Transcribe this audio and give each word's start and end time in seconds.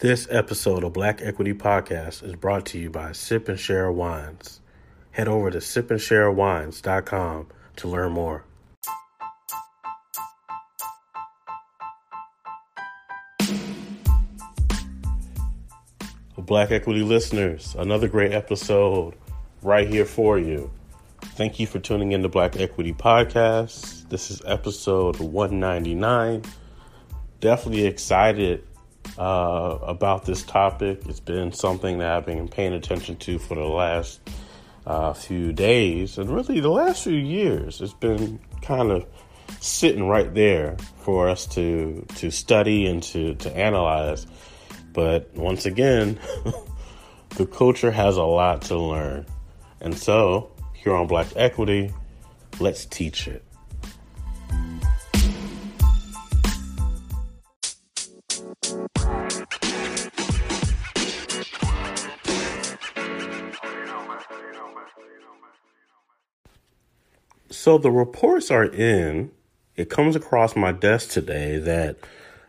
This 0.00 0.26
episode 0.30 0.82
of 0.82 0.94
Black 0.94 1.20
Equity 1.20 1.52
Podcast 1.52 2.24
is 2.24 2.34
brought 2.34 2.64
to 2.66 2.78
you 2.78 2.88
by 2.88 3.12
Sip 3.12 3.50
and 3.50 3.60
Share 3.60 3.92
Wines. 3.92 4.62
Head 5.10 5.28
over 5.28 5.50
to 5.50 5.58
sipandsharewines.com 5.58 7.46
to 7.76 7.88
learn 7.88 8.12
more. 8.12 8.46
Black 16.38 16.70
Equity 16.70 17.02
listeners, 17.02 17.76
another 17.78 18.08
great 18.08 18.32
episode 18.32 19.14
right 19.60 19.86
here 19.86 20.06
for 20.06 20.38
you. 20.38 20.70
Thank 21.20 21.60
you 21.60 21.66
for 21.66 21.78
tuning 21.78 22.12
in 22.12 22.22
to 22.22 22.30
Black 22.30 22.58
Equity 22.58 22.94
Podcast. 22.94 24.08
This 24.08 24.30
is 24.30 24.40
episode 24.46 25.20
199. 25.20 26.42
Definitely 27.40 27.84
excited 27.84 28.64
uh, 29.18 29.78
about 29.82 30.24
this 30.24 30.42
topic. 30.42 31.02
It's 31.06 31.20
been 31.20 31.52
something 31.52 31.98
that 31.98 32.10
I've 32.10 32.26
been 32.26 32.48
paying 32.48 32.72
attention 32.72 33.16
to 33.16 33.38
for 33.38 33.54
the 33.54 33.64
last 33.64 34.20
uh, 34.86 35.12
few 35.12 35.52
days 35.52 36.18
and 36.18 36.30
really 36.30 36.60
the 36.60 36.70
last 36.70 37.04
few 37.04 37.16
years. 37.16 37.80
It's 37.80 37.92
been 37.92 38.40
kind 38.62 38.90
of 38.90 39.06
sitting 39.60 40.06
right 40.06 40.32
there 40.32 40.76
for 40.98 41.28
us 41.28 41.46
to 41.46 42.06
to 42.16 42.30
study 42.30 42.86
and 42.86 43.02
to 43.04 43.34
to 43.36 43.56
analyze. 43.56 44.26
But 44.92 45.34
once 45.34 45.66
again, 45.66 46.18
the 47.30 47.46
culture 47.46 47.90
has 47.90 48.16
a 48.16 48.24
lot 48.24 48.62
to 48.62 48.78
learn. 48.78 49.26
And 49.80 49.96
so, 49.96 50.50
here 50.74 50.94
on 50.94 51.06
Black 51.06 51.28
Equity, 51.36 51.92
let's 52.58 52.84
teach 52.84 53.28
it. 53.28 53.44
So 67.60 67.76
the 67.76 67.90
reports 67.90 68.50
are 68.50 68.64
in. 68.64 69.32
It 69.76 69.90
comes 69.90 70.16
across 70.16 70.56
my 70.56 70.72
desk 70.72 71.10
today 71.10 71.58
that 71.58 71.98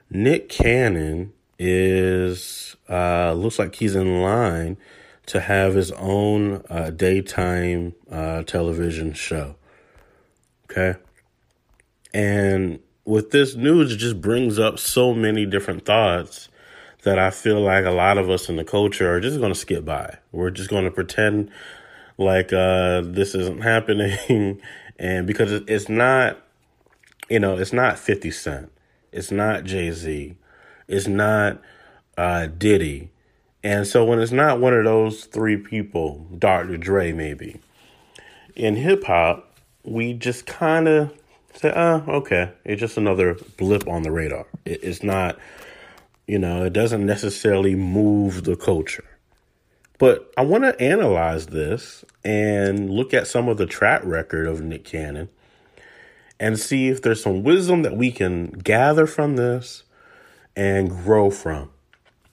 Nick 0.09 0.47
Cannon 0.47 1.33
is 1.59 2.77
uh, 2.89 3.33
looks 3.33 3.59
like 3.59 3.75
he's 3.75 3.93
in 3.93 4.21
line 4.21 4.77
to 5.25 5.41
have 5.41 5.73
his 5.73 5.91
own 5.91 6.63
uh, 6.69 6.91
daytime 6.91 7.93
uh, 8.09 8.43
television 8.43 9.11
show. 9.11 9.55
Okay, 10.71 10.97
and 12.13 12.79
with 13.03 13.31
this 13.31 13.53
news, 13.53 13.91
it 13.91 13.97
just 13.97 14.21
brings 14.21 14.59
up 14.59 14.79
so 14.79 15.13
many 15.13 15.45
different 15.45 15.85
thoughts 15.85 16.47
that 17.03 17.19
I 17.19 17.31
feel 17.31 17.59
like 17.59 17.83
a 17.83 17.91
lot 17.91 18.17
of 18.17 18.29
us 18.29 18.47
in 18.47 18.55
the 18.55 18.63
culture 18.63 19.13
are 19.13 19.19
just 19.19 19.39
going 19.39 19.51
to 19.51 19.59
skip 19.59 19.83
by. 19.83 20.19
We're 20.31 20.51
just 20.51 20.69
going 20.69 20.85
to 20.85 20.91
pretend 20.91 21.51
like 22.17 22.53
uh, 22.53 23.01
this 23.03 23.35
isn't 23.35 23.61
happening 23.61 24.61
and 25.01 25.25
because 25.25 25.51
it's 25.51 25.89
not, 25.89 26.37
you 27.27 27.39
know, 27.39 27.57
it's 27.57 27.73
not 27.73 27.97
Fifty 27.97 28.29
Cent, 28.29 28.71
it's 29.11 29.31
not 29.31 29.63
Jay 29.63 29.89
Z, 29.91 30.37
it's 30.87 31.07
not 31.07 31.59
uh, 32.17 32.45
Diddy, 32.45 33.09
and 33.63 33.87
so 33.87 34.05
when 34.05 34.19
it's 34.19 34.31
not 34.31 34.59
one 34.59 34.75
of 34.75 34.83
those 34.83 35.25
three 35.25 35.57
people, 35.57 36.27
Dr. 36.37 36.77
Dre 36.77 37.11
maybe, 37.11 37.59
in 38.55 38.75
hip 38.75 39.03
hop, 39.05 39.57
we 39.83 40.13
just 40.13 40.45
kind 40.45 40.87
of 40.87 41.13
say, 41.55 41.73
oh, 41.75 42.03
okay, 42.07 42.51
it's 42.63 42.79
just 42.79 42.97
another 42.97 43.37
blip 43.57 43.87
on 43.87 44.03
the 44.03 44.11
radar. 44.11 44.45
It, 44.65 44.83
it's 44.83 45.01
not, 45.01 45.39
you 46.27 46.37
know, 46.37 46.63
it 46.65 46.73
doesn't 46.73 47.05
necessarily 47.05 47.73
move 47.73 48.43
the 48.43 48.55
culture. 48.55 49.10
But 50.01 50.33
I 50.35 50.41
want 50.41 50.63
to 50.63 50.81
analyze 50.81 51.45
this 51.45 52.03
and 52.23 52.89
look 52.89 53.13
at 53.13 53.27
some 53.27 53.47
of 53.47 53.57
the 53.57 53.67
track 53.67 54.01
record 54.03 54.47
of 54.47 54.59
Nick 54.59 54.83
Cannon 54.83 55.29
and 56.39 56.57
see 56.57 56.87
if 56.87 57.03
there's 57.03 57.21
some 57.21 57.43
wisdom 57.43 57.83
that 57.83 57.95
we 57.95 58.11
can 58.11 58.47
gather 58.47 59.05
from 59.05 59.35
this 59.35 59.83
and 60.55 60.89
grow 60.89 61.29
from. 61.29 61.69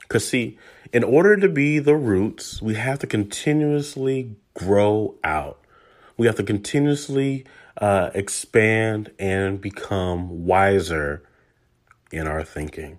Because, 0.00 0.26
see, 0.26 0.58
in 0.94 1.04
order 1.04 1.36
to 1.36 1.46
be 1.46 1.78
the 1.78 1.94
roots, 1.94 2.62
we 2.62 2.72
have 2.72 3.00
to 3.00 3.06
continuously 3.06 4.34
grow 4.54 5.16
out. 5.22 5.60
We 6.16 6.26
have 6.26 6.36
to 6.36 6.44
continuously 6.44 7.44
uh, 7.76 8.08
expand 8.14 9.12
and 9.18 9.60
become 9.60 10.46
wiser 10.46 11.22
in 12.10 12.26
our 12.26 12.44
thinking. 12.44 12.98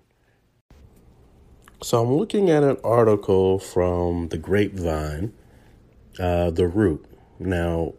So 1.81 2.01
I'm 2.03 2.11
looking 2.11 2.49
at 2.49 2.61
an 2.61 2.75
article 2.83 3.57
from 3.57 4.27
the 4.27 4.37
Grapevine, 4.37 5.31
uh, 6.19 6.49
The 6.49 6.67
Root. 6.67 7.05
Now, 7.39 7.93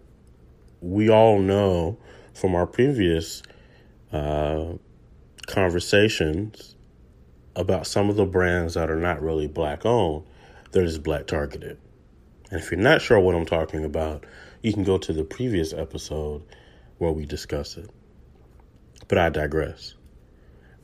we 0.82 1.08
all 1.08 1.38
know 1.38 1.96
from 2.34 2.54
our 2.54 2.66
previous 2.66 3.42
uh, 4.12 4.74
conversations 5.46 6.74
about 7.56 7.86
some 7.86 8.10
of 8.10 8.16
the 8.16 8.26
brands 8.26 8.74
that 8.74 8.90
are 8.90 9.00
not 9.00 9.22
really 9.22 9.46
black 9.46 9.86
owned, 9.86 10.24
they're 10.72 10.84
just 10.84 11.02
black 11.02 11.26
targeted. 11.26 11.78
And 12.50 12.60
if 12.60 12.70
you're 12.70 12.78
not 12.78 13.00
sure 13.00 13.18
what 13.18 13.34
I'm 13.34 13.46
talking 13.46 13.86
about, 13.86 14.26
you 14.60 14.74
can 14.74 14.84
go 14.84 14.98
to 14.98 15.12
the 15.14 15.24
previous 15.24 15.72
episode 15.72 16.42
where 16.98 17.12
we 17.12 17.24
discuss 17.24 17.78
it. 17.78 17.88
But 19.08 19.16
I 19.16 19.30
digress. 19.30 19.94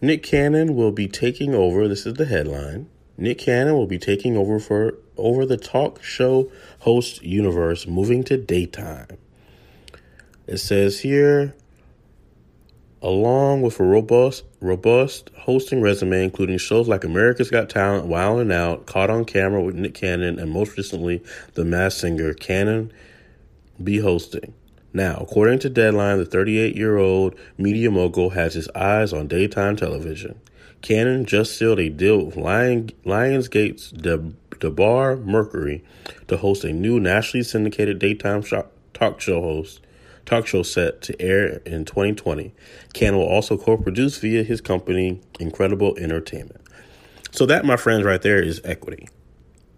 Nick 0.00 0.22
Cannon 0.22 0.76
will 0.76 0.92
be 0.92 1.08
taking 1.08 1.54
over. 1.54 1.88
This 1.88 2.04
is 2.04 2.14
the 2.14 2.26
headline. 2.26 2.88
Nick 3.16 3.38
Cannon 3.38 3.74
will 3.74 3.86
be 3.86 3.98
taking 3.98 4.36
over 4.36 4.58
for 4.58 4.98
over 5.16 5.46
the 5.46 5.56
talk 5.56 6.02
show 6.02 6.50
host 6.80 7.22
universe, 7.22 7.86
moving 7.86 8.22
to 8.24 8.36
daytime. 8.36 9.08
It 10.46 10.58
says 10.58 11.00
here, 11.00 11.54
along 13.00 13.62
with 13.62 13.80
a 13.80 13.84
robust, 13.84 14.44
robust 14.60 15.30
hosting 15.34 15.80
resume, 15.80 16.24
including 16.24 16.58
shows 16.58 16.88
like 16.88 17.02
America's 17.02 17.50
Got 17.50 17.70
Talent, 17.70 18.06
Wild 18.06 18.40
and 18.40 18.52
Out, 18.52 18.84
Caught 18.84 19.08
on 19.08 19.24
Camera 19.24 19.62
with 19.62 19.76
Nick 19.76 19.94
Cannon, 19.94 20.38
and 20.38 20.50
most 20.50 20.76
recently, 20.76 21.22
The 21.54 21.64
Masked 21.64 22.00
Singer, 22.00 22.34
Cannon 22.34 22.92
be 23.82 23.98
hosting. 23.98 24.52
Now, 24.96 25.18
according 25.20 25.58
to 25.58 25.68
Deadline, 25.68 26.16
the 26.16 26.24
38 26.24 26.74
year 26.74 26.96
old 26.96 27.34
media 27.58 27.90
mogul 27.90 28.30
has 28.30 28.54
his 28.54 28.66
eyes 28.70 29.12
on 29.12 29.28
daytime 29.28 29.76
television. 29.76 30.40
Cannon 30.80 31.26
just 31.26 31.58
sealed 31.58 31.80
a 31.80 31.90
deal 31.90 32.24
with 32.24 32.36
Lion, 32.36 32.88
Lionsgate's 33.04 33.90
De, 33.90 34.16
Debmar 34.52 35.22
Mercury 35.22 35.84
to 36.28 36.38
host 36.38 36.64
a 36.64 36.72
new 36.72 36.98
nationally 36.98 37.44
syndicated 37.44 37.98
daytime 37.98 38.42
talk 38.94 39.20
show 39.20 39.42
host 39.42 39.82
talk 40.24 40.46
show 40.46 40.62
set 40.62 41.02
to 41.02 41.20
air 41.20 41.60
in 41.66 41.84
2020. 41.84 42.54
Cannon 42.94 43.20
will 43.20 43.26
also 43.26 43.58
co-produce 43.58 44.16
via 44.16 44.44
his 44.44 44.62
company 44.62 45.20
Ncredible 45.34 45.98
Entertainment. 45.98 46.62
So 47.32 47.44
that, 47.44 47.66
my 47.66 47.76
friends, 47.76 48.02
right 48.02 48.22
there 48.22 48.42
is 48.42 48.62
equity 48.64 49.10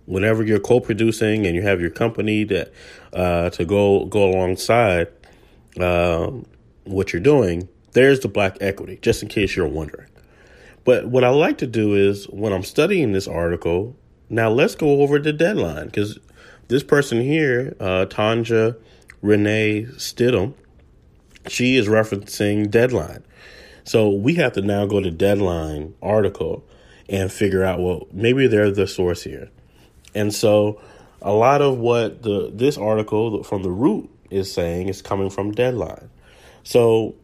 whenever 0.08 0.42
you're 0.42 0.58
co-producing 0.58 1.46
and 1.46 1.54
you 1.54 1.62
have 1.62 1.80
your 1.80 1.90
company 1.90 2.42
that 2.42 2.72
uh, 3.12 3.50
to 3.50 3.64
go 3.64 4.06
go 4.06 4.30
alongside 4.30 5.08
um, 5.80 6.46
what 6.84 7.12
you're 7.12 7.22
doing, 7.22 7.68
there's 7.92 8.20
the 8.20 8.28
black 8.28 8.56
equity. 8.60 8.98
Just 9.02 9.22
in 9.22 9.28
case 9.28 9.54
you're 9.54 9.68
wondering. 9.68 10.08
But 10.84 11.06
what 11.08 11.22
I 11.22 11.28
like 11.28 11.58
to 11.58 11.66
do 11.66 11.94
is 11.94 12.24
when 12.26 12.52
I'm 12.52 12.62
studying 12.62 13.12
this 13.12 13.28
article, 13.28 13.94
now 14.30 14.48
let's 14.48 14.74
go 14.74 15.02
over 15.02 15.18
the 15.18 15.32
deadline 15.34 15.86
because 15.86 16.18
this 16.68 16.82
person 16.82 17.20
here, 17.20 17.76
uh, 17.78 18.06
Tonja 18.08 18.76
Renee 19.20 19.86
Stidhum, 19.96 20.54
she 21.46 21.76
is 21.76 21.86
referencing 21.88 22.70
deadline. 22.70 23.24
So 23.84 24.08
we 24.08 24.34
have 24.34 24.54
to 24.54 24.62
now 24.62 24.86
go 24.86 25.00
to 25.00 25.10
deadline 25.10 25.94
article 26.02 26.64
and 27.10 27.32
figure 27.32 27.64
out 27.64 27.80
well 27.80 28.06
maybe 28.12 28.46
they're 28.46 28.70
the 28.70 28.86
source 28.86 29.22
here. 29.22 29.50
And 30.14 30.34
so 30.34 30.80
a 31.22 31.32
lot 31.32 31.62
of 31.62 31.78
what 31.78 32.22
the 32.22 32.50
this 32.52 32.78
article 32.78 33.42
from 33.42 33.62
the 33.62 33.70
root 33.70 34.10
is 34.30 34.52
saying 34.52 34.88
is 34.88 35.02
coming 35.02 35.30
from 35.30 35.52
Deadline. 35.52 36.10
So 36.62 37.14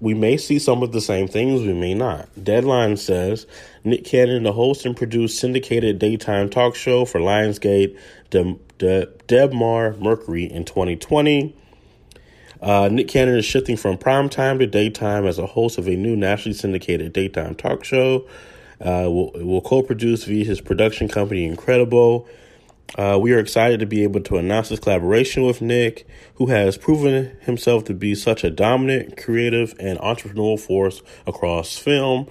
we 0.00 0.14
may 0.14 0.36
see 0.36 0.58
some 0.58 0.82
of 0.82 0.92
the 0.92 1.00
same 1.00 1.28
things, 1.28 1.62
we 1.62 1.72
may 1.72 1.94
not. 1.94 2.28
Deadline 2.42 2.96
says 2.96 3.46
Nick 3.84 4.04
Cannon, 4.04 4.42
the 4.42 4.52
host 4.52 4.84
and 4.84 4.96
produce 4.96 5.38
syndicated 5.38 5.98
daytime 5.98 6.50
talk 6.50 6.74
show 6.74 7.04
for 7.04 7.20
Lionsgate, 7.20 7.98
De- 8.30 8.58
De- 8.78 9.06
Debmar 9.28 9.98
Mercury 9.98 10.44
in 10.44 10.64
2020. 10.64 11.56
Uh, 12.60 12.88
Nick 12.90 13.08
Cannon 13.08 13.36
is 13.36 13.44
shifting 13.44 13.76
from 13.76 13.98
primetime 13.98 14.58
to 14.58 14.66
daytime 14.66 15.26
as 15.26 15.38
a 15.38 15.46
host 15.46 15.78
of 15.78 15.86
a 15.86 15.96
new 15.96 16.16
nationally 16.16 16.56
syndicated 16.56 17.12
daytime 17.12 17.54
talk 17.54 17.84
show. 17.84 18.26
Uh, 18.80 19.08
will 19.08 19.30
will 19.34 19.60
co-produce 19.60 20.24
via 20.24 20.44
his 20.44 20.60
production 20.60 21.08
company 21.08 21.48
Ncredible. 21.48 22.26
Uh, 22.96 23.18
we 23.20 23.32
are 23.32 23.38
excited 23.38 23.80
to 23.80 23.86
be 23.86 24.02
able 24.02 24.20
to 24.20 24.36
announce 24.36 24.68
this 24.68 24.78
collaboration 24.78 25.44
with 25.44 25.60
Nick, 25.60 26.06
who 26.34 26.46
has 26.46 26.76
proven 26.76 27.36
himself 27.40 27.84
to 27.84 27.94
be 27.94 28.14
such 28.14 28.44
a 28.44 28.50
dominant, 28.50 29.16
creative, 29.16 29.74
and 29.80 29.98
entrepreneurial 29.98 30.60
force 30.60 31.02
across 31.26 31.76
film, 31.76 32.28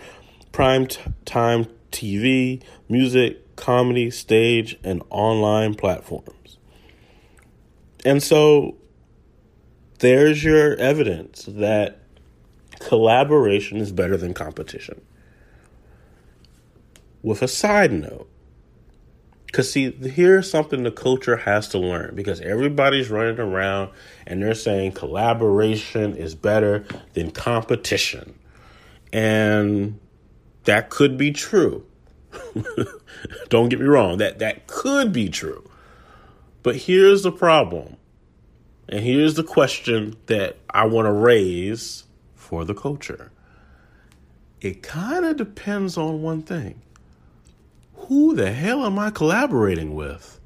prime 0.51 0.87
t- 0.87 1.01
time 1.25 1.65
TV, 1.91 2.61
music, 2.87 3.55
comedy, 3.55 4.09
stage, 4.09 4.77
and 4.83 5.01
online 5.09 5.73
platforms. 5.73 6.57
And 8.05 8.21
so 8.21 8.77
there's 9.99 10.43
your 10.43 10.75
evidence 10.75 11.45
that 11.47 11.99
collaboration 12.79 13.77
is 13.77 13.91
better 13.91 14.17
than 14.17 14.33
competition. 14.33 15.01
With 17.23 17.41
a 17.41 17.47
side 17.47 17.91
note, 17.91 18.29
because, 19.53 19.71
see, 19.71 19.91
here's 19.91 20.49
something 20.49 20.81
the 20.81 20.89
culture 20.89 21.37
has 21.37 21.67
to 21.69 21.77
learn 21.77 22.15
because 22.15 22.41
everybody's 22.41 23.11
running 23.11 23.39
around 23.39 23.91
and 24.25 24.41
they're 24.41 24.55
saying 24.55 24.93
collaboration 24.93 26.15
is 26.15 26.33
better 26.33 26.85
than 27.13 27.29
competition. 27.29 28.33
And 29.13 29.99
that 30.63 30.89
could 30.89 31.19
be 31.19 31.31
true. 31.31 31.85
Don't 33.49 33.69
get 33.69 33.79
me 33.79 33.85
wrong, 33.85 34.17
that, 34.17 34.39
that 34.39 34.65
could 34.65 35.13
be 35.13 35.29
true. 35.29 35.69
But 36.63 36.75
here's 36.75 37.21
the 37.21 37.31
problem. 37.31 37.97
And 38.89 39.05
here's 39.05 39.35
the 39.35 39.43
question 39.43 40.15
that 40.25 40.57
I 40.67 40.87
want 40.87 41.05
to 41.05 41.11
raise 41.11 42.05
for 42.33 42.65
the 42.65 42.73
culture. 42.73 43.31
It 44.61 44.81
kind 44.81 45.25
of 45.25 45.37
depends 45.37 45.95
on 45.95 46.23
one 46.23 46.41
thing 46.41 46.81
who 48.07 48.35
the 48.35 48.51
hell 48.51 48.85
am 48.85 48.99
I 48.99 49.09
collaborating 49.11 49.95
with? 49.95 50.39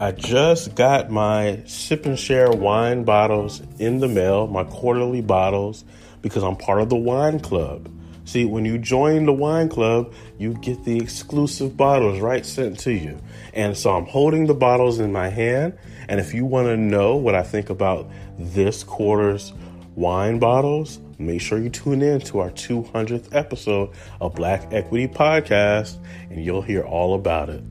I 0.00 0.12
just 0.12 0.74
got 0.74 1.10
my 1.10 1.62
sip 1.66 2.04
and 2.04 2.18
share 2.18 2.50
wine 2.50 3.04
bottles 3.04 3.62
in 3.78 4.00
the 4.00 4.08
mail, 4.08 4.46
my 4.48 4.64
quarterly 4.64 5.22
bottles, 5.22 5.84
because 6.20 6.42
I'm 6.42 6.56
part 6.56 6.80
of 6.80 6.90
the 6.90 6.96
wine 6.96 7.40
club. 7.40 7.88
See, 8.24 8.44
when 8.44 8.64
you 8.64 8.78
join 8.78 9.26
the 9.26 9.32
wine 9.32 9.68
club, 9.68 10.12
you 10.38 10.54
get 10.54 10.84
the 10.84 10.98
exclusive 10.98 11.76
bottles 11.76 12.20
right 12.20 12.44
sent 12.44 12.78
to 12.80 12.92
you. 12.92 13.18
And 13.52 13.76
so 13.76 13.94
I'm 13.94 14.06
holding 14.06 14.46
the 14.46 14.54
bottles 14.54 14.98
in 14.98 15.12
my 15.12 15.28
hand. 15.28 15.78
And 16.08 16.20
if 16.20 16.34
you 16.34 16.44
want 16.44 16.68
to 16.68 16.76
know 16.76 17.16
what 17.16 17.34
I 17.34 17.42
think 17.42 17.70
about 17.70 18.10
this 18.38 18.82
quarter's 18.82 19.52
wine 19.94 20.38
bottles, 20.38 20.98
make 21.18 21.40
sure 21.40 21.58
you 21.58 21.70
tune 21.70 22.02
in 22.02 22.20
to 22.22 22.40
our 22.40 22.50
200th 22.50 23.34
episode 23.34 23.90
of 24.20 24.34
Black 24.34 24.72
Equity 24.72 25.06
Podcast, 25.06 25.98
and 26.30 26.44
you'll 26.44 26.62
hear 26.62 26.82
all 26.82 27.14
about 27.14 27.48
it. 27.50 27.62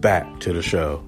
Back 0.00 0.40
to 0.40 0.52
the 0.52 0.62
show. 0.62 1.02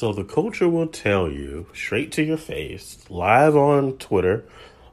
So 0.00 0.14
the 0.14 0.24
culture 0.24 0.66
will 0.66 0.86
tell 0.86 1.30
you 1.30 1.66
straight 1.74 2.10
to 2.12 2.22
your 2.22 2.38
face, 2.38 3.04
live 3.10 3.54
on 3.54 3.98
Twitter, 3.98 4.46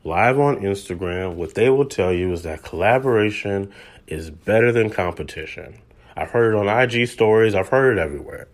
live 0.04 0.38
on 0.38 0.58
Instagram, 0.58 1.36
what 1.36 1.54
they 1.54 1.70
will 1.70 1.86
tell 1.86 2.12
you 2.12 2.34
is 2.34 2.44
that 2.44 2.62
collaboration 2.62 3.72
is 4.08 4.30
better 4.30 4.74
than 4.74 4.90
competition. 4.90 5.80
I've 6.18 6.32
heard 6.32 6.54
it 6.54 6.58
on 6.58 6.68
IG 6.68 7.08
stories, 7.08 7.56
I've 7.56 7.70
heard 7.70 7.98
it 7.98 8.02
everywhere. 8.02 8.50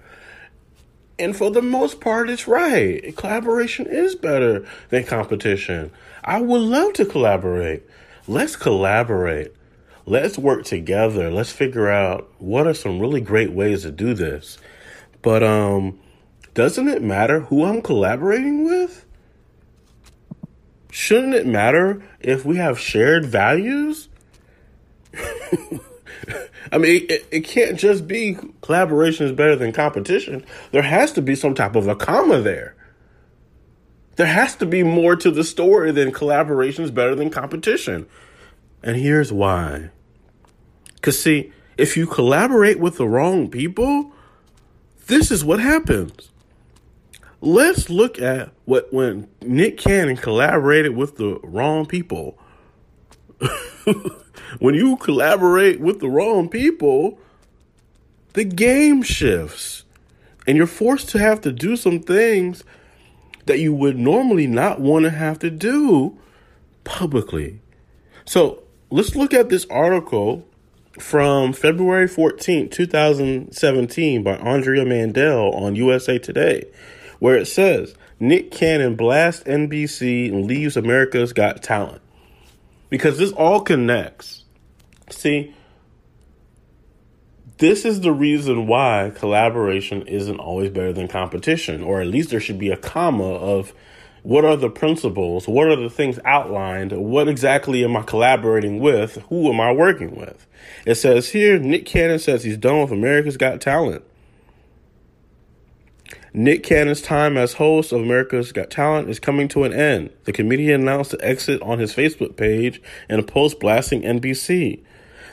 And 1.18 1.36
for 1.36 1.50
the 1.50 1.64
most 1.64 2.00
part, 2.00 2.30
it's 2.30 2.48
right. 2.48 3.18
Collaboration 3.18 3.88
is 3.88 4.14
better 4.14 4.64
than 4.90 5.06
competition. 5.06 5.90
I 6.24 6.40
would 6.40 6.62
love 6.62 6.94
to 6.94 7.06
collaborate. 7.06 7.82
Let's 8.28 8.56
collaborate. 8.56 9.56
Let's 10.06 10.38
work 10.38 10.66
together. 10.66 11.32
Let's 11.32 11.52
figure 11.52 11.90
out 11.90 12.32
what 12.38 12.68
are 12.68 12.76
some 12.76 13.00
really 13.00 13.22
great 13.22 13.54
ways 13.54 13.82
to 13.82 13.92
do 13.92 14.14
this. 14.14 14.60
But 15.24 15.42
um 15.42 15.98
doesn't 16.54 16.88
it 16.88 17.02
matter 17.02 17.42
who 17.42 17.64
I'm 17.64 17.82
collaborating 17.82 18.64
with? 18.66 19.06
Shouldn't 20.92 21.34
it 21.34 21.48
matter 21.48 22.04
if 22.20 22.46
we 22.46 22.58
have 22.58 22.80
shared 22.80 23.26
values? 23.26 24.10
I 26.72 26.78
mean, 26.78 27.06
it, 27.10 27.26
it, 27.32 27.42
can't 27.42 27.78
just 27.78 28.08
be 28.08 28.38
collaboration 28.62 29.26
is 29.26 29.32
better 29.32 29.56
than 29.56 29.72
competition. 29.72 30.46
There 30.72 30.84
has 30.84 31.12
to 31.14 31.22
be 31.22 31.36
some 31.36 31.56
type 31.56 31.76
of 31.76 31.88
a 31.88 31.96
comma 31.96 32.42
there. 32.42 32.76
There 34.16 34.28
has 34.28 34.56
to 34.58 34.66
be 34.66 34.84
more 34.84 35.16
to 35.16 35.32
the 35.32 35.44
story 35.44 35.92
than 35.92 36.12
collaboration 36.12 36.84
is 36.84 36.92
better 36.92 37.16
than 37.16 37.32
competition. 37.32 38.06
And 38.84 38.96
here's 38.96 39.32
why. 39.32 39.90
Because, 40.96 41.22
see, 41.22 41.52
if 41.78 41.98
you 41.98 42.06
collaborate 42.06 42.80
with 42.80 42.98
the 42.98 43.08
wrong 43.08 43.50
people, 43.50 44.12
this 45.08 45.32
is 45.32 45.44
what 45.44 45.60
happens. 45.60 46.30
Let's 47.46 47.90
look 47.90 48.22
at 48.22 48.52
what 48.64 48.94
when 48.94 49.28
Nick 49.42 49.78
Cannon 49.78 50.16
collaborated 50.16 50.96
with 50.96 51.18
the 51.18 51.42
wrong 51.44 51.86
people. 51.86 52.38
when 54.60 54.76
you 54.76 54.96
collaborate 54.96 55.82
with 55.82 56.00
the 56.00 56.08
wrong 56.08 56.48
people, 56.48 57.20
the 58.32 58.46
game 58.46 59.04
shifts. 59.04 59.84
And 60.48 60.56
you're 60.56 60.66
forced 60.66 61.10
to 61.10 61.20
have 61.20 61.42
to 61.42 61.52
do 61.52 61.76
some 61.76 62.00
things 62.00 62.64
that 63.46 63.60
you 63.60 63.74
would 63.74 63.98
normally 63.98 64.48
not 64.48 64.80
want 64.80 65.04
to 65.04 65.10
have 65.10 65.38
to 65.40 65.50
do 65.50 66.18
publicly. 66.86 67.60
So 68.24 68.64
let's 68.90 69.18
look 69.18 69.34
at 69.34 69.50
this 69.50 69.66
article 69.70 70.48
from 70.98 71.52
February 71.52 72.08
14, 72.08 72.70
2017 72.70 74.24
by 74.24 74.38
Andrea 74.38 74.86
Mandell 74.86 75.54
on 75.54 75.76
USA 75.76 76.18
Today 76.18 76.68
where 77.24 77.38
it 77.38 77.46
says 77.46 77.96
Nick 78.20 78.52
Cannon 78.52 78.98
blasts 78.98 79.46
NBC 79.46 80.28
and 80.28 80.46
leaves 80.46 80.76
America's 80.76 81.32
Got 81.32 81.64
Talent. 81.64 82.02
Because 82.90 83.18
this 83.18 83.32
all 83.32 83.62
connects. 83.62 84.44
See, 85.10 85.56
this 87.60 87.86
is 87.86 88.02
the 88.02 88.12
reason 88.12 88.68
why 88.68 89.14
collaboration 89.16 90.02
isn't 90.02 90.38
always 90.38 90.70
better 90.70 90.92
than 90.92 91.08
competition, 91.08 91.82
or 91.82 92.02
at 92.02 92.08
least 92.08 92.30
there 92.30 92.42
should 92.42 92.60
be 92.60 92.72
a 92.72 92.76
comma 92.76 93.24
of 93.24 93.72
what 94.24 94.44
are 94.44 94.58
the 94.58 94.70
principles, 94.70 95.48
what 95.48 95.70
are 95.70 95.78
the 95.78 95.90
things 95.90 96.20
outlined, 96.26 96.92
what 96.92 97.30
exactly 97.30 97.86
am 97.86 97.96
I 97.96 98.02
collaborating 98.02 98.82
with, 98.82 99.16
who 99.30 99.50
am 99.50 99.62
I 99.62 99.72
working 99.72 100.14
with. 100.14 100.46
It 100.86 100.96
says 100.96 101.30
here 101.30 101.58
Nick 101.58 101.86
Cannon 101.86 102.20
says 102.20 102.44
he's 102.44 102.58
done 102.58 102.82
with 102.82 102.92
America's 102.92 103.38
Got 103.38 103.62
Talent. 103.62 104.04
Nick 106.34 106.64
Cannon's 106.64 107.02
time 107.02 107.38
as 107.38 107.54
host 107.54 107.92
of 107.92 108.02
America's 108.02 108.52
Got 108.52 108.70
Talent 108.72 109.10
is 109.10 109.20
coming 109.20 109.48
to 109.50 109.64
an 109.64 109.74
end. 109.74 110.10
The 110.24 110.34
comedian 110.34 110.82
announced 110.82 111.12
the 111.12 111.24
exit 111.24 111.62
on 111.62 111.80
his 111.80 111.94
Facebook 111.94 112.36
page 112.36 112.82
in 113.10 113.20
a 113.20 113.24
post 113.24 113.60
blasting 113.60 114.02
NBC. 114.02 114.82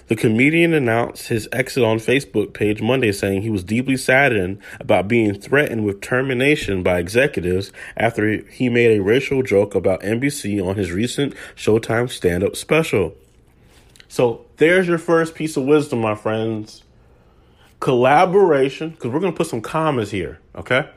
The 0.08 0.16
comedian 0.16 0.74
announced 0.74 1.28
his 1.28 1.48
exit 1.52 1.84
on 1.84 1.98
Facebook 1.98 2.52
page 2.52 2.82
Monday, 2.82 3.12
saying 3.12 3.42
he 3.42 3.50
was 3.50 3.62
deeply 3.62 3.96
saddened 3.96 4.58
about 4.80 5.08
being 5.08 5.34
threatened 5.34 5.84
with 5.84 6.00
termination 6.00 6.82
by 6.82 6.98
executives 6.98 7.72
after 7.96 8.42
he 8.50 8.68
made 8.68 8.98
a 8.98 9.02
racial 9.02 9.42
joke 9.42 9.74
about 9.74 10.00
NBC 10.00 10.62
on 10.62 10.76
his 10.76 10.90
recent 10.90 11.34
Showtime 11.54 12.10
stand 12.10 12.42
up 12.42 12.56
special. 12.56 13.14
So 14.08 14.44
there's 14.56 14.88
your 14.88 14.98
first 14.98 15.34
piece 15.34 15.56
of 15.56 15.64
wisdom, 15.64 16.00
my 16.00 16.16
friends 16.16 16.82
collaboration, 17.80 18.90
because 18.90 19.10
we're 19.10 19.20
going 19.20 19.32
to 19.32 19.36
put 19.36 19.46
some 19.46 19.60
commas 19.60 20.10
here, 20.10 20.38
okay? 20.54 20.88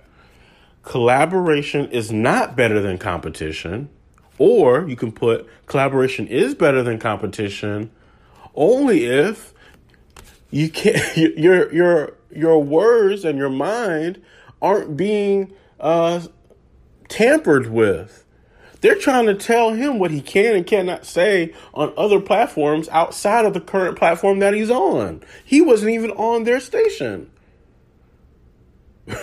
Collaboration 0.83 1.89
is 1.91 2.11
not 2.11 2.55
better 2.55 2.81
than 2.81 2.97
competition, 2.97 3.89
or 4.37 4.87
you 4.87 4.95
can 4.95 5.11
put 5.11 5.47
collaboration 5.65 6.27
is 6.27 6.53
better 6.53 6.83
than 6.83 6.99
competition 6.99 7.89
only 8.55 9.05
if 9.05 9.53
you 10.51 10.69
can't 10.69 11.17
your 11.37 11.73
your 11.73 12.13
your 12.31 12.61
words 12.61 13.25
and 13.25 13.37
your 13.37 13.49
mind 13.49 14.21
aren't 14.61 14.95
being 14.97 15.53
uh, 15.79 16.21
tampered 17.09 17.67
with. 17.69 18.22
They're 18.83 18.95
trying 18.95 19.27
to 19.27 19.33
tell 19.33 19.71
him 19.71 19.97
what 19.97 20.11
he 20.11 20.19
can 20.19 20.57
and 20.57 20.67
cannot 20.67 21.05
say 21.05 21.53
on 21.73 21.93
other 21.95 22.19
platforms 22.19 22.89
outside 22.89 23.45
of 23.45 23.53
the 23.53 23.61
current 23.61 23.97
platform 23.97 24.39
that 24.39 24.53
he's 24.53 24.69
on. 24.69 25.23
He 25.45 25.61
wasn't 25.61 25.91
even 25.91 26.11
on 26.11 26.43
their 26.43 26.59
station. 26.59 27.31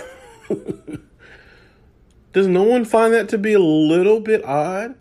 Does 2.33 2.47
no 2.47 2.63
one 2.63 2.87
find 2.87 3.13
that 3.13 3.29
to 3.29 3.37
be 3.37 3.53
a 3.53 3.59
little 3.61 4.21
bit 4.21 4.43
odd? 4.47 4.95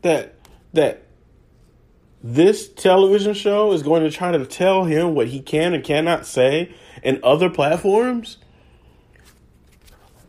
That 0.00 0.36
that 0.72 1.02
this 2.22 2.70
television 2.70 3.34
show 3.34 3.72
is 3.72 3.82
going 3.82 4.02
to 4.02 4.10
try 4.10 4.32
to 4.32 4.46
tell 4.46 4.84
him 4.84 5.14
what 5.14 5.28
he 5.28 5.40
can 5.40 5.74
and 5.74 5.84
cannot 5.84 6.24
say 6.24 6.74
in 7.02 7.20
other 7.22 7.50
platforms? 7.50 8.38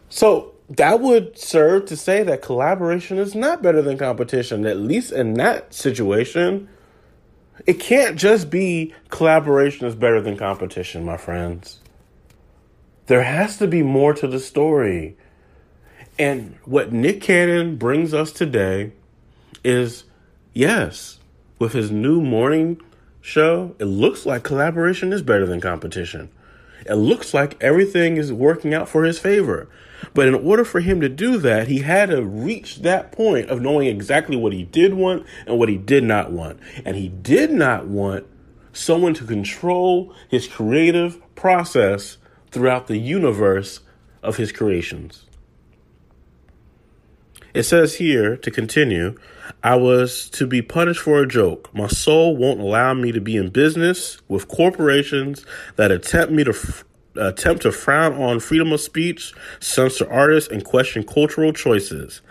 So 0.09 0.55
that 0.69 1.01
would 1.01 1.37
serve 1.37 1.85
to 1.87 1.97
say 1.97 2.21
that 2.23 2.41
collaboration 2.41 3.17
is 3.17 3.33
not 3.33 3.63
better 3.63 3.81
than 3.81 3.97
competition, 3.97 4.65
at 4.65 4.77
least 4.77 5.11
in 5.11 5.33
that 5.35 5.73
situation. 5.73 6.69
It 7.65 7.79
can't 7.79 8.17
just 8.17 8.49
be 8.49 8.93
collaboration 9.09 9.87
is 9.87 9.95
better 9.95 10.21
than 10.21 10.37
competition, 10.37 11.03
my 11.03 11.17
friends. 11.17 11.79
There 13.07 13.23
has 13.23 13.57
to 13.57 13.67
be 13.67 13.81
more 13.81 14.13
to 14.13 14.27
the 14.27 14.39
story. 14.39 15.17
And 16.19 16.55
what 16.65 16.91
Nick 16.91 17.21
Cannon 17.21 17.77
brings 17.77 18.13
us 18.13 18.31
today 18.31 18.91
is 19.63 20.03
yes, 20.53 21.17
with 21.57 21.73
his 21.73 21.89
new 21.89 22.21
morning 22.21 22.79
show, 23.21 23.75
it 23.79 23.85
looks 23.85 24.25
like 24.25 24.43
collaboration 24.43 25.11
is 25.11 25.23
better 25.23 25.47
than 25.47 25.59
competition. 25.59 26.29
It 26.85 26.95
looks 26.95 27.33
like 27.33 27.61
everything 27.61 28.17
is 28.17 28.31
working 28.31 28.73
out 28.73 28.89
for 28.89 29.03
his 29.03 29.19
favor. 29.19 29.67
But 30.13 30.27
in 30.27 30.35
order 30.35 30.63
for 30.63 30.79
him 30.79 31.01
to 31.01 31.09
do 31.09 31.37
that, 31.37 31.67
he 31.67 31.79
had 31.79 32.09
to 32.09 32.23
reach 32.23 32.77
that 32.77 33.11
point 33.11 33.49
of 33.49 33.61
knowing 33.61 33.87
exactly 33.87 34.35
what 34.35 34.53
he 34.53 34.63
did 34.63 34.93
want 34.93 35.25
and 35.45 35.59
what 35.59 35.69
he 35.69 35.77
did 35.77 36.03
not 36.03 36.31
want. 36.31 36.59
And 36.85 36.95
he 36.95 37.09
did 37.09 37.51
not 37.51 37.87
want 37.87 38.25
someone 38.73 39.13
to 39.15 39.25
control 39.25 40.13
his 40.29 40.47
creative 40.47 41.19
process 41.35 42.17
throughout 42.51 42.87
the 42.87 42.97
universe 42.97 43.81
of 44.23 44.37
his 44.37 44.51
creations. 44.51 45.25
It 47.59 47.65
says 47.65 47.95
here 47.95 48.37
to 48.37 48.51
continue, 48.51 49.15
I 49.61 49.75
was 49.75 50.29
to 50.29 50.47
be 50.47 50.61
punished 50.61 51.01
for 51.01 51.21
a 51.21 51.27
joke. 51.27 51.69
My 51.75 51.87
soul 51.87 52.37
won't 52.37 52.61
allow 52.61 52.93
me 52.93 53.11
to 53.11 53.19
be 53.19 53.35
in 53.35 53.49
business 53.49 54.17
with 54.29 54.47
corporations 54.47 55.45
that 55.75 55.91
attempt 55.91 56.31
me 56.31 56.45
to 56.45 56.51
f- 56.51 56.85
attempt 57.17 57.63
to 57.63 57.73
frown 57.73 58.13
on 58.13 58.39
freedom 58.39 58.71
of 58.71 58.79
speech, 58.79 59.33
censor 59.59 60.09
artists, 60.09 60.49
and 60.49 60.63
question 60.63 61.03
cultural 61.03 61.51
choices. 61.51 62.21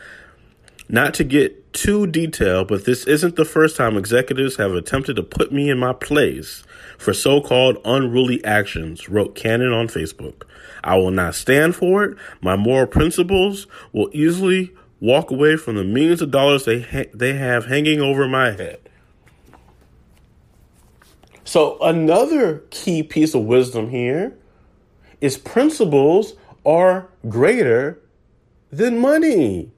Not 0.89 1.13
to 1.13 1.25
get 1.25 1.75
too 1.75 2.07
detailed, 2.07 2.69
but 2.69 2.87
this 2.87 3.07
isn't 3.07 3.37
the 3.37 3.45
first 3.45 3.77
time 3.77 3.99
executives 3.99 4.57
have 4.57 4.73
attempted 4.73 5.17
to 5.17 5.23
put 5.23 5.53
me 5.53 5.69
in 5.69 5.77
my 5.77 5.93
place 5.93 6.63
for 6.97 7.13
so 7.13 7.43
called 7.43 7.77
unruly 7.85 8.43
actions, 8.47 9.11
wrote 9.11 9.35
Cannon 9.35 9.75
on 9.75 9.89
Facebook. 9.89 10.45
I 10.83 10.97
will 10.97 11.11
not 11.11 11.35
stand 11.35 11.77
for 11.77 12.05
it. 12.05 12.17
My 12.41 12.57
moral 12.57 12.87
principles 12.87 13.67
will 13.93 14.09
easily 14.15 14.73
walk 15.01 15.31
away 15.31 15.57
from 15.57 15.77
the 15.77 15.85
millions 15.85 16.23
of 16.23 16.31
dollars 16.31 16.65
they 16.65 16.81
ha- 16.83 17.11
they 17.15 17.35
have 17.35 17.67
hanging 17.67 18.01
over 18.01 18.27
my 18.27 18.53
head. 18.53 18.81
So 21.45 21.79
another 21.81 22.59
key 22.71 23.03
piece 23.03 23.35
of 23.35 23.45
wisdom 23.45 23.91
here 23.91 24.37
is 25.21 25.39
principles 25.39 26.35
are 26.67 27.09
greater 27.29 28.01
than 28.71 28.99
money. 28.99 29.71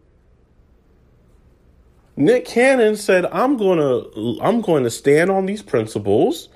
Nick 2.17 2.45
Cannon 2.45 2.97
said, 2.97 3.25
"I'm 3.27 3.57
going 3.57 3.79
to 3.79 4.39
I'm 4.43 4.61
going 4.61 4.85
to 4.85 4.91
stand 4.91 5.31
on 5.31 5.47
these 5.47 5.63
principles." 5.63 6.49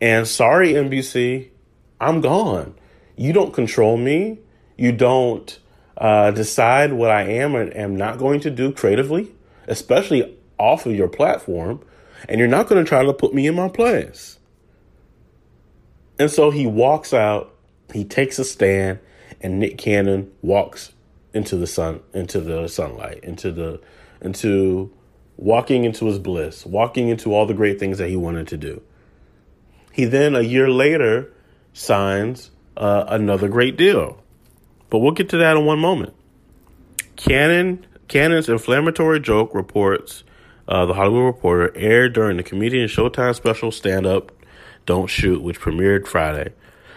And 0.00 0.26
sorry 0.26 0.72
NBC, 0.74 1.48
I'm 2.00 2.20
gone. 2.20 2.74
You 3.16 3.32
don't 3.32 3.52
control 3.52 3.96
me. 3.96 4.38
You 4.76 4.92
don't 4.92 5.58
uh, 5.96 6.30
decide 6.32 6.92
what 6.92 7.10
I 7.10 7.22
am 7.22 7.54
and 7.54 7.74
am 7.76 7.96
not 7.96 8.18
going 8.18 8.40
to 8.40 8.50
do 8.50 8.72
creatively, 8.72 9.32
especially 9.66 10.36
off 10.58 10.86
of 10.86 10.94
your 10.94 11.08
platform, 11.08 11.84
and 12.28 12.38
you're 12.38 12.48
not 12.48 12.68
going 12.68 12.82
to 12.82 12.88
try 12.88 13.04
to 13.04 13.12
put 13.12 13.34
me 13.34 13.46
in 13.46 13.54
my 13.54 13.68
place. 13.68 14.38
And 16.18 16.30
so 16.30 16.50
he 16.50 16.66
walks 16.66 17.12
out, 17.12 17.54
he 17.92 18.04
takes 18.04 18.38
a 18.38 18.44
stand, 18.44 19.00
and 19.40 19.58
Nick 19.58 19.78
Cannon 19.78 20.32
walks 20.42 20.92
into 21.32 21.56
the 21.56 21.66
sun, 21.66 22.00
into 22.12 22.40
the 22.40 22.68
sunlight, 22.68 23.20
into 23.24 23.50
the, 23.50 23.80
into 24.20 24.92
walking 25.36 25.84
into 25.84 26.06
his 26.06 26.18
bliss, 26.18 26.64
walking 26.64 27.08
into 27.08 27.34
all 27.34 27.46
the 27.46 27.54
great 27.54 27.78
things 27.78 27.98
that 27.98 28.08
he 28.08 28.16
wanted 28.16 28.46
to 28.48 28.56
do. 28.56 28.80
He 29.92 30.04
then, 30.04 30.34
a 30.34 30.40
year 30.40 30.68
later, 30.68 31.32
signs 31.72 32.50
uh, 32.76 33.04
another 33.08 33.48
great 33.48 33.76
deal. 33.76 34.20
But 34.90 34.98
we'll 34.98 35.12
get 35.12 35.28
to 35.30 35.38
that 35.38 35.56
in 35.56 35.64
one 35.64 35.78
moment. 35.78 36.14
Cannon 37.16 37.86
Cannon's 38.08 38.48
inflammatory 38.48 39.20
joke 39.20 39.54
reports 39.54 40.24
uh, 40.66 40.86
the 40.86 40.94
Hollywood 40.94 41.24
Reporter 41.24 41.72
aired 41.76 42.14
during 42.14 42.36
the 42.36 42.42
comedian 42.42 42.88
Showtime 42.88 43.34
special 43.34 43.70
Stand 43.70 44.06
Up, 44.06 44.32
Don't 44.86 45.08
Shoot, 45.08 45.42
which 45.42 45.60
premiered 45.60 46.06
Friday. 46.06 46.52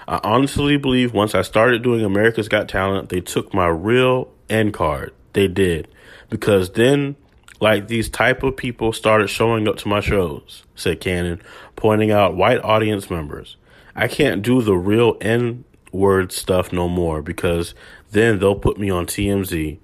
I 0.07 0.19
honestly 0.23 0.77
believe 0.77 1.13
once 1.13 1.35
I 1.35 1.41
started 1.41 1.83
doing 1.83 2.03
America's 2.03 2.47
Got 2.47 2.69
Talent, 2.69 3.09
they 3.09 3.19
took 3.19 3.53
my 3.53 3.67
real 3.67 4.31
end 4.49 4.73
card. 4.73 5.13
They 5.33 5.49
did. 5.49 5.89
Because 6.29 6.71
then, 6.71 7.17
like, 7.59 7.87
these 7.87 8.07
type 8.09 8.41
of 8.43 8.55
people 8.55 8.93
started 8.93 9.27
showing 9.27 9.67
up 9.67 9.77
to 9.77 9.89
my 9.89 9.99
shows, 9.99 10.63
said 10.75 11.01
Cannon, 11.01 11.41
pointing 11.75 12.11
out 12.11 12.35
white 12.35 12.63
audience 12.63 13.09
members. 13.09 13.57
I 13.95 14.07
can't 14.07 14.41
do 14.41 14.61
the 14.61 14.77
real 14.77 15.17
N 15.19 15.65
word 15.91 16.31
stuff 16.31 16.71
no 16.71 16.87
more 16.87 17.21
because 17.21 17.73
then 18.11 18.39
they'll 18.39 18.55
put 18.55 18.77
me 18.77 18.89
on 18.89 19.05
TMZ. 19.05 19.79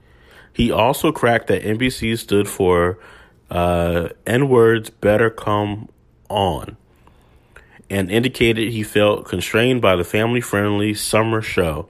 He 0.54 0.72
also 0.72 1.12
cracked 1.12 1.48
that 1.48 1.64
NBC 1.64 2.18
stood 2.18 2.48
for 2.48 3.00
uh, 3.50 4.10
N 4.26 4.50
words 4.50 4.90
better 4.90 5.30
come 5.30 5.90
on 6.30 6.78
and 7.90 8.10
indicated 8.10 8.72
he 8.72 8.82
felt 8.82 9.26
constrained 9.26 9.82
by 9.82 9.96
the 9.96 10.04
family 10.04 10.42
friendly 10.42 10.96
summer 10.96 11.42
show. 11.42 11.88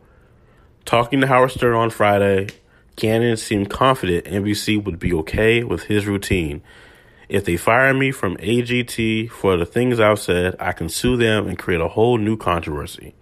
Talking 0.84 1.22
to 1.22 1.27
Howard 1.27 1.51
Stern 1.51 1.75
on 1.75 1.89
Friday, 1.89 2.50
Cannon 2.98 3.38
seemed 3.38 3.70
confident 3.70 4.25
NBC 4.25 4.84
would 4.84 5.00
be 5.00 5.13
okay 5.13 5.63
with 5.63 5.84
his 5.84 6.05
routine. 6.05 6.62
If 7.29 7.46
they 7.46 7.55
fire 7.55 7.93
me 7.93 8.12
from 8.12 8.36
AGT 8.38 9.32
for 9.32 9.55
the 9.55 9.65
things 9.65 10.00
I've 10.00 10.20
said, 10.20 10.58
I 10.60 10.74
can 10.74 10.89
sue 10.89 11.15
them 11.15 11.48
and 11.48 11.58
create 11.58 11.79
a 11.82 11.88
whole 11.88 12.17
new 12.17 12.36
controversy. 12.36 13.15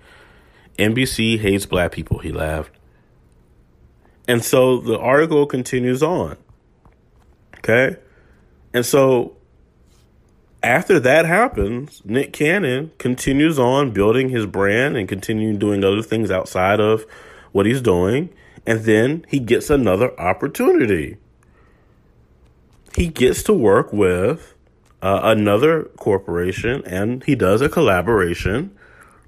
NBC 0.77 1.39
hates 1.39 1.65
black 1.65 1.91
people, 1.91 2.19
he 2.19 2.31
laughed. 2.31 2.71
And 4.27 4.43
so 4.43 4.77
the 4.77 4.97
article 4.97 5.45
continues 5.45 6.01
on. 6.01 6.37
Okay? 7.57 7.97
And 8.73 8.85
so 8.85 9.35
after 10.63 10.99
that 10.99 11.25
happens, 11.25 12.01
Nick 12.05 12.33
Cannon 12.33 12.91
continues 12.97 13.57
on 13.57 13.91
building 13.91 14.29
his 14.29 14.45
brand 14.45 14.95
and 14.95 15.09
continuing 15.09 15.57
doing 15.57 15.83
other 15.83 16.01
things 16.01 16.29
outside 16.29 16.79
of 16.79 17.05
what 17.51 17.65
he's 17.65 17.81
doing. 17.81 18.29
And 18.65 18.81
then 18.81 19.25
he 19.27 19.39
gets 19.39 19.69
another 19.69 20.17
opportunity. 20.19 21.17
He 22.95 23.07
gets 23.07 23.41
to 23.43 23.53
work 23.53 23.91
with 23.91 24.53
uh, 25.01 25.21
another 25.23 25.85
corporation 25.97 26.83
and 26.85 27.23
he 27.23 27.33
does 27.35 27.61
a 27.61 27.69
collaboration 27.69 28.77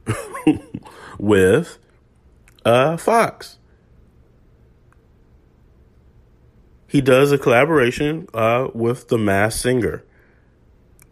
with 1.18 1.78
uh, 2.66 2.98
Fox. 2.98 3.58
He 6.88 7.02
does 7.02 7.32
a 7.32 7.38
collaboration 7.38 8.28
uh, 8.34 8.68
with 8.74 9.08
the 9.08 9.18
Masked 9.18 9.62
Singer. 9.62 10.04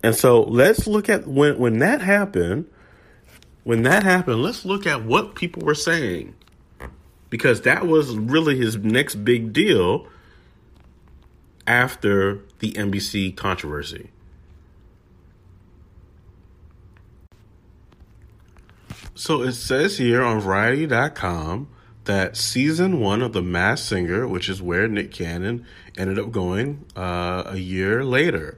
And 0.03 0.15
so 0.15 0.41
let's 0.43 0.87
look 0.87 1.09
at 1.09 1.27
when 1.27 1.57
when 1.57 1.79
that 1.79 2.01
happened, 2.01 2.67
when 3.63 3.83
that 3.83 4.03
happened, 4.03 4.41
let's 4.41 4.65
look 4.65 4.85
at 4.87 5.03
what 5.03 5.35
people 5.35 5.63
were 5.63 5.75
saying. 5.75 6.35
Because 7.29 7.61
that 7.61 7.87
was 7.87 8.15
really 8.17 8.57
his 8.57 8.77
next 8.77 9.15
big 9.23 9.53
deal 9.53 10.07
after 11.65 12.41
the 12.59 12.73
NBC 12.73 13.35
controversy. 13.35 14.09
So 19.21 19.43
it 19.43 19.53
says 19.53 19.99
here 19.99 20.23
on 20.23 20.39
Variety.com 20.39 21.69
that 22.05 22.35
season 22.35 22.99
one 22.99 23.21
of 23.21 23.33
The 23.33 23.43
Masked 23.43 23.87
Singer, 23.87 24.27
which 24.27 24.49
is 24.49 24.63
where 24.63 24.87
Nick 24.87 25.11
Cannon 25.11 25.63
ended 25.95 26.17
up 26.17 26.31
going 26.31 26.87
uh, 26.95 27.43
a 27.45 27.57
year 27.57 28.03
later, 28.03 28.57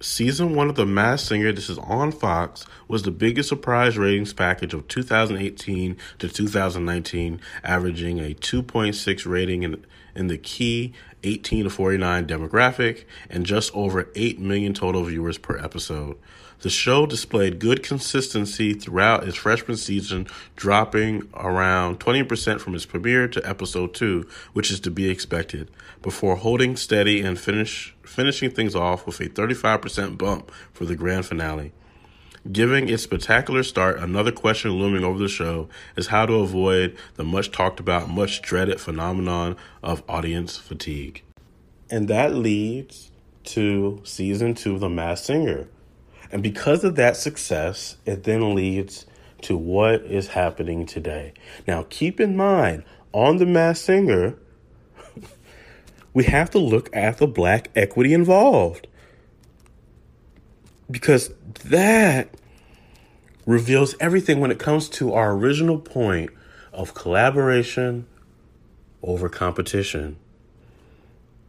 season 0.00 0.54
one 0.54 0.70
of 0.70 0.76
The 0.76 0.86
Masked 0.86 1.28
Singer, 1.28 1.52
this 1.52 1.68
is 1.68 1.76
on 1.76 2.10
Fox, 2.10 2.64
was 2.88 3.02
the 3.02 3.10
biggest 3.10 3.50
surprise 3.50 3.98
ratings 3.98 4.32
package 4.32 4.72
of 4.72 4.88
2018 4.88 5.98
to 6.20 6.28
2019, 6.30 7.38
averaging 7.62 8.20
a 8.20 8.32
2.6 8.32 9.26
rating 9.30 9.62
in, 9.62 9.84
in 10.14 10.28
the 10.28 10.38
key 10.38 10.94
18 11.22 11.64
to 11.64 11.70
49 11.70 12.26
demographic 12.26 13.04
and 13.28 13.44
just 13.44 13.74
over 13.74 14.08
8 14.14 14.38
million 14.38 14.72
total 14.72 15.04
viewers 15.04 15.36
per 15.36 15.58
episode. 15.58 16.16
The 16.64 16.70
show 16.70 17.04
displayed 17.04 17.58
good 17.58 17.82
consistency 17.82 18.72
throughout 18.72 19.28
its 19.28 19.36
freshman 19.36 19.76
season, 19.76 20.26
dropping 20.56 21.28
around 21.34 22.00
20% 22.00 22.58
from 22.58 22.74
its 22.74 22.86
premiere 22.86 23.28
to 23.28 23.46
episode 23.46 23.92
2, 23.92 24.26
which 24.54 24.70
is 24.70 24.80
to 24.80 24.90
be 24.90 25.10
expected, 25.10 25.70
before 26.00 26.36
holding 26.36 26.76
steady 26.76 27.20
and 27.20 27.38
finish, 27.38 27.94
finishing 28.02 28.50
things 28.50 28.74
off 28.74 29.06
with 29.06 29.20
a 29.20 29.28
35% 29.28 30.16
bump 30.16 30.50
for 30.72 30.86
the 30.86 30.96
grand 30.96 31.26
finale. 31.26 31.74
Giving 32.50 32.88
its 32.88 33.02
spectacular 33.02 33.62
start, 33.62 33.98
another 33.98 34.32
question 34.32 34.70
looming 34.70 35.04
over 35.04 35.18
the 35.18 35.28
show 35.28 35.68
is 35.96 36.06
how 36.06 36.24
to 36.24 36.32
avoid 36.36 36.96
the 37.16 37.24
much 37.24 37.50
talked 37.50 37.78
about, 37.78 38.08
much 38.08 38.40
dreaded 38.40 38.80
phenomenon 38.80 39.58
of 39.82 40.02
audience 40.08 40.56
fatigue. 40.56 41.22
And 41.90 42.08
that 42.08 42.34
leads 42.34 43.10
to 43.44 44.00
season 44.04 44.54
two 44.54 44.72
of 44.72 44.80
The 44.80 44.88
Masked 44.88 45.26
Singer. 45.26 45.68
And 46.32 46.42
because 46.42 46.84
of 46.84 46.96
that 46.96 47.16
success, 47.16 47.96
it 48.04 48.24
then 48.24 48.54
leads 48.54 49.06
to 49.42 49.56
what 49.56 50.02
is 50.02 50.28
happening 50.28 50.86
today. 50.86 51.34
Now, 51.66 51.86
keep 51.88 52.18
in 52.20 52.36
mind, 52.36 52.84
on 53.12 53.36
The 53.36 53.46
Masked 53.46 53.84
Singer, 53.84 54.34
we 56.14 56.24
have 56.24 56.50
to 56.50 56.58
look 56.58 56.94
at 56.96 57.18
the 57.18 57.26
black 57.26 57.70
equity 57.76 58.12
involved. 58.12 58.88
Because 60.90 61.30
that 61.64 62.28
reveals 63.46 63.94
everything 64.00 64.40
when 64.40 64.50
it 64.50 64.58
comes 64.58 64.88
to 64.88 65.12
our 65.12 65.32
original 65.32 65.78
point 65.78 66.30
of 66.72 66.94
collaboration 66.94 68.06
over 69.02 69.28
competition. 69.28 70.16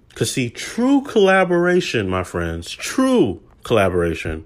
Because, 0.10 0.32
see, 0.32 0.50
true 0.50 1.02
collaboration, 1.02 2.10
my 2.10 2.24
friends, 2.24 2.72
true 2.72 3.42
collaboration 3.64 4.46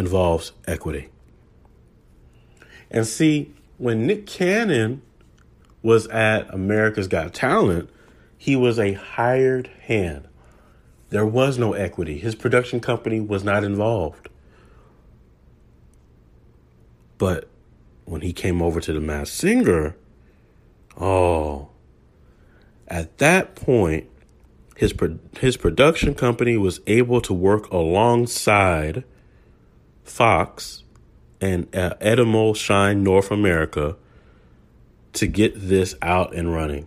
involves 0.00 0.52
equity. 0.66 1.08
And 2.90 3.06
see, 3.06 3.54
when 3.78 4.06
Nick 4.06 4.26
Cannon 4.26 5.02
was 5.82 6.06
at 6.08 6.52
America's 6.52 7.06
Got 7.06 7.32
Talent, 7.32 7.88
he 8.36 8.56
was 8.56 8.78
a 8.78 8.94
hired 8.94 9.68
hand. 9.82 10.26
There 11.10 11.26
was 11.26 11.58
no 11.58 11.74
equity. 11.74 12.18
His 12.18 12.34
production 12.34 12.80
company 12.80 13.20
was 13.20 13.44
not 13.44 13.62
involved. 13.62 14.28
But 17.18 17.48
when 18.06 18.22
he 18.22 18.32
came 18.32 18.62
over 18.62 18.80
to 18.80 18.92
the 18.92 19.00
Masked 19.00 19.36
Singer, 19.36 19.94
oh, 20.98 21.68
at 22.88 23.18
that 23.18 23.54
point, 23.54 24.08
his 24.76 24.94
his 25.38 25.58
production 25.58 26.14
company 26.14 26.56
was 26.56 26.80
able 26.86 27.20
to 27.20 27.34
work 27.34 27.70
alongside 27.70 29.04
Fox 30.04 30.84
and 31.40 31.74
uh, 31.74 32.54
Shine 32.54 33.02
North 33.02 33.30
America 33.30 33.96
to 35.14 35.26
get 35.26 35.52
this 35.56 35.94
out 36.02 36.34
and 36.34 36.52
running. 36.52 36.86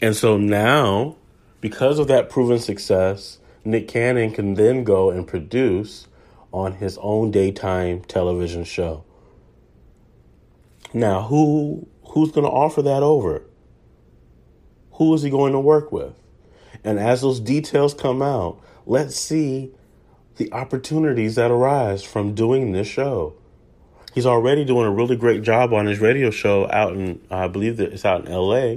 And 0.00 0.14
so 0.14 0.36
now, 0.36 1.16
because 1.60 1.98
of 1.98 2.06
that 2.08 2.30
proven 2.30 2.58
success, 2.58 3.38
Nick 3.64 3.88
Cannon 3.88 4.32
can 4.32 4.54
then 4.54 4.84
go 4.84 5.10
and 5.10 5.26
produce 5.26 6.06
on 6.52 6.72
his 6.72 6.98
own 6.98 7.30
daytime 7.30 8.02
television 8.02 8.64
show. 8.64 9.04
Now, 10.94 11.22
who 11.22 11.86
who's 12.10 12.30
going 12.30 12.44
to 12.44 12.50
offer 12.50 12.80
that 12.82 13.02
over? 13.02 13.42
Who 14.92 15.14
is 15.14 15.22
he 15.22 15.30
going 15.30 15.52
to 15.52 15.60
work 15.60 15.92
with? 15.92 16.14
And 16.84 16.98
as 16.98 17.20
those 17.20 17.40
details 17.40 17.92
come 17.92 18.22
out, 18.22 18.60
let's 18.88 19.14
see 19.14 19.70
the 20.36 20.50
opportunities 20.52 21.34
that 21.34 21.50
arise 21.50 22.02
from 22.02 22.34
doing 22.34 22.72
this 22.72 22.88
show. 22.88 23.34
He's 24.14 24.24
already 24.24 24.64
doing 24.64 24.86
a 24.86 24.90
really 24.90 25.14
great 25.14 25.42
job 25.42 25.74
on 25.74 25.86
his 25.86 26.00
radio 26.00 26.30
show 26.30 26.68
out 26.72 26.94
in, 26.94 27.20
I 27.30 27.48
believe 27.48 27.76
that 27.76 27.92
it's 27.92 28.06
out 28.06 28.26
in 28.26 28.32
LA. 28.32 28.76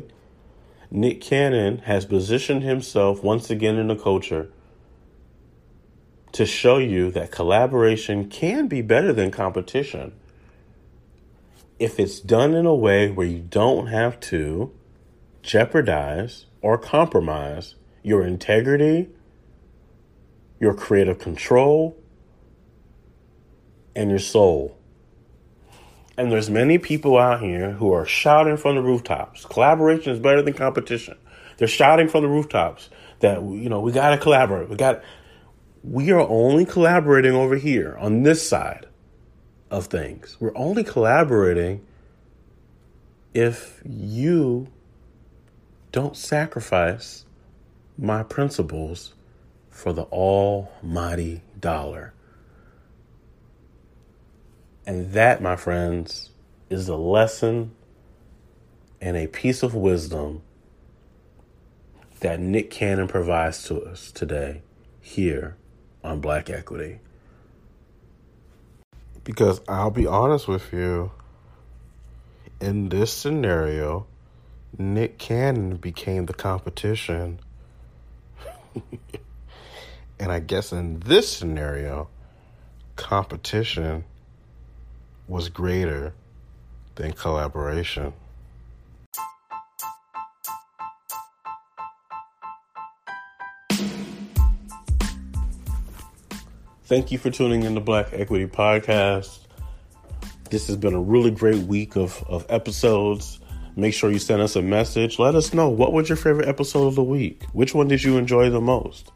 Nick 0.92 1.22
Cannon 1.22 1.80
has 1.80 2.06
positioned 2.06 2.62
himself 2.62 3.24
once 3.24 3.50
again 3.50 3.78
in 3.78 3.88
the 3.88 3.96
culture 3.96 4.50
to 6.34 6.46
show 6.46 6.78
you 6.78 7.10
that 7.12 7.32
collaboration 7.32 8.30
can 8.30 8.68
be 8.68 8.82
better 8.82 9.14
than 9.14 9.32
competition 9.32 10.14
if 11.80 12.00
it's 12.00 12.20
done 12.20 12.54
in 12.54 12.66
a 12.66 12.76
way 12.76 13.10
where 13.10 13.26
you 13.26 13.40
don't 13.40 13.88
have 13.88 14.20
to 14.20 14.72
jeopardize 15.42 16.46
or 16.62 16.78
compromise 16.78 17.76
your 18.04 18.24
integrity, 18.24 19.10
your 20.62 20.76
creative 20.76 21.18
control, 21.18 21.98
and 23.96 24.10
your 24.10 24.20
soul. 24.20 24.78
And 26.18 26.32
there's 26.32 26.52
many 26.52 26.78
people 26.78 27.18
out 27.18 27.42
here 27.42 27.72
who 27.72 27.92
are 27.92 28.06
shouting 28.06 28.58
from 28.58 28.76
the 28.76 28.82
rooftops. 28.82 29.44
Collaboration 29.46 30.14
is 30.14 30.20
better 30.20 30.44
than 30.44 30.54
competition. 30.54 31.18
They're 31.58 31.68
shouting 31.68 32.08
from 32.08 32.22
the 32.22 32.30
rooftops 32.30 32.90
that 33.20 33.42
you 33.42 33.70
know 33.70 33.82
we 33.82 33.92
got 33.92 34.12
to 34.12 34.18
collaborate. 34.18 34.70
We 34.70 34.76
got 34.76 35.04
we 35.84 36.12
are 36.12 36.20
only 36.20 36.66
collaborating 36.66 37.34
over 37.34 37.56
here 37.56 37.98
on 38.00 38.22
this 38.22 38.48
side 38.48 38.86
of 39.72 39.88
things. 39.88 40.38
We're 40.40 40.56
only 40.56 40.84
collaborating 40.84 41.86
if 43.34 43.82
you 43.84 44.68
don't 45.92 46.16
sacrifice 46.16 47.26
my 47.98 48.22
principles 48.22 49.14
for 49.72 49.94
the 49.94 50.04
almighty 50.04 51.42
dollar. 51.60 52.14
And 54.86 55.14
that, 55.14 55.42
my 55.42 55.56
friends, 55.56 56.30
is 56.70 56.88
a 56.88 56.96
lesson 56.96 57.72
and 59.00 59.18
a 59.18 59.28
piece 59.28 59.64
of 59.64 59.74
wisdom 59.74 60.44
that 62.20 62.40
Nick 62.40 62.70
Cannon 62.70 63.08
provides 63.08 63.64
to 63.64 63.82
us 63.82 64.12
today 64.12 64.62
here 65.00 65.58
on 66.04 66.20
Black 66.22 66.50
Equity. 66.50 67.00
Because 69.24 69.62
I'll 69.68 69.92
be 69.92 70.06
honest 70.06 70.48
with 70.48 70.72
you, 70.74 71.12
in 72.60 72.90
this 72.90 73.12
scenario, 73.12 74.06
Nick 74.78 75.18
Cannon 75.18 75.78
became 75.78 76.28
the 76.28 76.34
competition. 76.34 77.40
and 80.22 80.32
I 80.32 80.40
guess 80.40 80.72
in 80.72 81.00
this 81.00 81.28
scenario, 81.28 82.08
competition 82.96 84.04
was 85.28 85.50
greater 85.50 86.14
than 86.94 87.14
collaboration. 87.14 88.14
Thank 96.86 97.12
you 97.12 97.18
for 97.18 97.32
tuning 97.32 97.64
in 97.64 97.74
to 97.74 97.82
Black 97.82 98.10
Equity 98.12 98.46
Podcast. 98.46 99.40
This 100.52 100.68
has 100.68 100.78
been 100.78 100.94
a 100.94 101.02
really 101.02 101.32
great 101.32 101.64
week 101.64 101.96
of, 101.96 102.24
of 102.28 102.46
episodes. 102.48 103.40
Make 103.76 103.96
sure 103.96 104.12
you 104.12 104.20
send 104.20 104.44
us 104.44 104.56
a 104.56 104.62
message. 104.62 105.18
Let 105.18 105.34
us 105.34 105.52
know 105.52 105.70
what 105.70 105.94
was 105.94 106.10
your 106.10 106.18
favorite 106.18 106.48
episode 106.48 106.86
of 106.86 106.94
the 106.94 107.04
week? 107.04 107.42
Which 107.54 107.74
one 107.74 107.88
did 107.88 108.04
you 108.04 108.18
enjoy 108.18 108.52
the 108.52 108.62
most? 108.62 109.12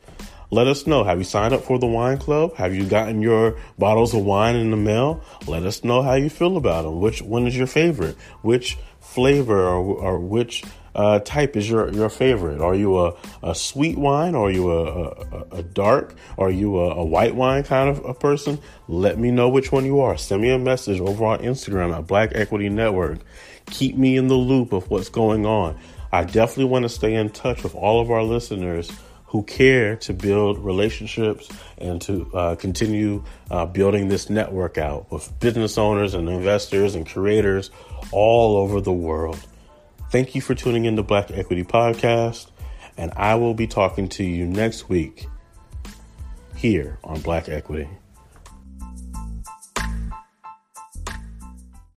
Let 0.52 0.68
us 0.68 0.86
know. 0.86 1.04
Have 1.04 1.18
you 1.18 1.24
signed 1.24 1.54
up 1.54 1.64
for 1.64 1.80
the 1.80 1.88
wine 1.88 2.18
club? 2.18 2.56
Have 2.56 2.76
you 2.76 2.86
gotten 2.86 3.22
your 3.22 3.58
bottles 3.80 4.14
of 4.14 4.24
wine 4.24 4.56
in 4.56 4.72
the 4.72 4.78
mail? 4.78 5.24
Let 5.48 5.64
us 5.64 5.84
know 5.84 6.02
how 6.02 6.14
you 6.14 6.30
feel 6.30 6.58
about 6.58 6.84
them. 6.84 7.02
Which 7.02 7.22
one 7.22 7.48
is 7.48 7.58
your 7.58 7.68
favorite? 7.68 8.16
Which 8.42 8.78
flavor 9.00 9.60
or, 9.60 9.80
or 9.80 10.20
which 10.20 10.64
uh, 10.94 11.20
type 11.20 11.58
is 11.58 11.70
your, 11.70 11.92
your 11.92 12.10
favorite? 12.10 12.62
Are 12.62 12.76
you 12.76 13.00
a, 13.00 13.16
a 13.44 13.56
sweet 13.56 13.98
wine? 13.98 14.36
Are 14.36 14.52
you 14.52 14.72
a, 14.72 15.10
a, 15.10 15.48
a 15.52 15.64
dark? 15.64 16.16
Are 16.38 16.52
you 16.52 16.80
a, 16.80 16.96
a, 16.96 17.06
white 17.06 17.36
wine 17.36 17.64
kind 17.64 17.90
of 17.90 18.04
a 18.06 18.14
person? 18.14 18.60
Let 18.88 19.20
me 19.20 19.32
know 19.32 19.50
which 19.50 19.72
one 19.72 19.86
you 19.86 20.00
are. 20.00 20.18
Send 20.18 20.42
me 20.42 20.52
a 20.52 20.60
message 20.60 21.02
over 21.02 21.26
on 21.26 21.40
Instagram 21.40 21.96
at 21.96 22.08
Black 22.08 22.32
Equity 22.34 22.70
Network. 22.70 23.20
Keep 23.68 23.98
me 23.98 24.16
in 24.16 24.28
the 24.28 24.36
loop 24.36 24.74
of 24.74 24.90
what's 24.90 25.10
going 25.10 25.46
on. 25.46 25.78
I 26.12 26.24
definitely 26.24 26.66
want 26.66 26.84
to 26.84 26.90
stay 26.90 27.16
in 27.16 27.30
touch 27.30 27.64
with 27.64 27.76
all 27.76 28.00
of 28.00 28.10
our 28.10 28.24
listeners 28.24 28.90
who 29.28 29.44
care 29.44 29.96
to 29.98 30.14
build 30.14 30.60
relationships 30.60 31.50
and 31.78 32.02
to 32.02 32.30
uh, 32.34 32.56
continue 32.56 33.24
uh, 33.52 33.66
building 33.66 34.08
this 34.08 34.30
network 34.30 34.78
out 34.78 35.12
with 35.12 35.38
business 35.40 35.78
owners 35.78 36.14
and 36.14 36.30
investors 36.30 36.96
and 36.96 37.08
creators 37.08 37.72
all 38.12 38.58
over 38.58 38.80
the 38.82 38.94
world. 38.94 39.40
Thank 40.12 40.36
you 40.36 40.42
for 40.42 40.56
tuning 40.56 40.86
in 40.86 40.96
to 40.96 41.04
Black 41.04 41.32
Equity 41.32 41.64
Podcast, 41.64 42.48
and 42.98 43.12
I 43.16 43.36
will 43.36 43.54
be 43.54 43.68
talking 43.68 44.08
to 44.10 44.24
you 44.24 44.46
next 44.46 44.88
week 44.88 45.28
here 46.56 47.00
on 47.04 47.20
Black 47.20 47.50
Equity. 47.50 47.90